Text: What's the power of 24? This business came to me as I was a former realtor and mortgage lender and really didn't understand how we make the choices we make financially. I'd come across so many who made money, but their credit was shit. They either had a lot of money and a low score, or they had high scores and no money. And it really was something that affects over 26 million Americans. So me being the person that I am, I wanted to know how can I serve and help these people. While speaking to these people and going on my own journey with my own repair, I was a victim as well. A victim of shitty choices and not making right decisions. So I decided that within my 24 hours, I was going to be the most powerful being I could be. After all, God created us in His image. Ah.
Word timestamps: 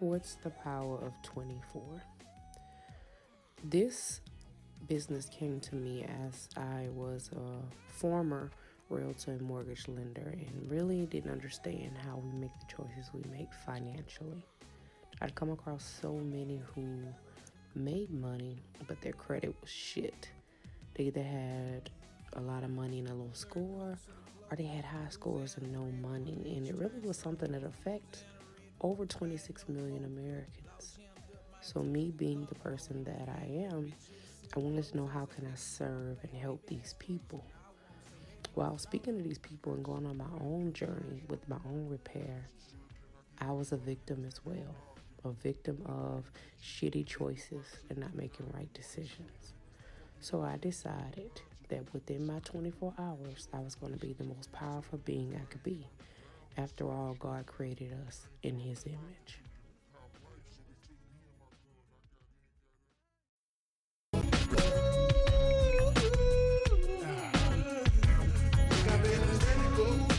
What's 0.00 0.36
the 0.36 0.48
power 0.48 0.96
of 0.96 1.12
24? 1.24 1.82
This 3.64 4.22
business 4.88 5.26
came 5.26 5.60
to 5.60 5.74
me 5.74 6.06
as 6.26 6.48
I 6.56 6.88
was 6.94 7.28
a 7.36 7.92
former 7.92 8.50
realtor 8.88 9.32
and 9.32 9.42
mortgage 9.42 9.86
lender 9.88 10.34
and 10.34 10.70
really 10.70 11.04
didn't 11.04 11.30
understand 11.30 11.98
how 12.02 12.16
we 12.16 12.32
make 12.32 12.50
the 12.60 12.74
choices 12.74 13.10
we 13.12 13.22
make 13.30 13.52
financially. 13.66 14.42
I'd 15.20 15.34
come 15.34 15.50
across 15.50 15.84
so 16.00 16.14
many 16.14 16.62
who 16.74 17.02
made 17.74 18.10
money, 18.10 18.56
but 18.88 18.98
their 19.02 19.12
credit 19.12 19.54
was 19.60 19.68
shit. 19.68 20.30
They 20.94 21.04
either 21.04 21.22
had 21.22 21.90
a 22.36 22.40
lot 22.40 22.64
of 22.64 22.70
money 22.70 23.00
and 23.00 23.10
a 23.10 23.14
low 23.14 23.28
score, 23.34 23.98
or 24.50 24.56
they 24.56 24.64
had 24.64 24.86
high 24.86 25.10
scores 25.10 25.58
and 25.58 25.70
no 25.70 25.84
money. 26.00 26.54
And 26.56 26.66
it 26.66 26.74
really 26.76 27.00
was 27.00 27.18
something 27.18 27.52
that 27.52 27.64
affects 27.64 28.24
over 28.80 29.04
26 29.06 29.68
million 29.68 30.04
Americans. 30.04 30.98
So 31.60 31.82
me 31.82 32.10
being 32.16 32.46
the 32.46 32.54
person 32.56 33.04
that 33.04 33.28
I 33.28 33.44
am, 33.72 33.92
I 34.56 34.58
wanted 34.58 34.84
to 34.84 34.96
know 34.96 35.06
how 35.06 35.26
can 35.26 35.46
I 35.46 35.54
serve 35.54 36.18
and 36.22 36.34
help 36.40 36.66
these 36.66 36.94
people. 36.98 37.44
While 38.54 38.78
speaking 38.78 39.16
to 39.16 39.22
these 39.22 39.38
people 39.38 39.74
and 39.74 39.84
going 39.84 40.06
on 40.06 40.16
my 40.16 40.24
own 40.40 40.72
journey 40.72 41.22
with 41.28 41.48
my 41.48 41.58
own 41.66 41.88
repair, 41.88 42.48
I 43.38 43.52
was 43.52 43.72
a 43.72 43.76
victim 43.76 44.24
as 44.26 44.40
well. 44.44 44.74
A 45.24 45.30
victim 45.30 45.82
of 45.84 46.30
shitty 46.62 47.06
choices 47.06 47.66
and 47.90 47.98
not 47.98 48.14
making 48.14 48.46
right 48.54 48.72
decisions. 48.72 49.52
So 50.20 50.42
I 50.42 50.56
decided 50.56 51.30
that 51.68 51.92
within 51.92 52.26
my 52.26 52.40
24 52.40 52.94
hours, 52.98 53.48
I 53.52 53.60
was 53.60 53.74
going 53.74 53.92
to 53.92 53.98
be 53.98 54.14
the 54.14 54.24
most 54.24 54.50
powerful 54.52 54.98
being 55.04 55.38
I 55.40 55.44
could 55.50 55.62
be. 55.62 55.86
After 56.56 56.84
all, 56.90 57.16
God 57.18 57.46
created 57.46 57.94
us 58.06 58.28
in 58.42 58.58
His 58.58 58.84
image. 58.86 59.38
Ah. 69.82 70.09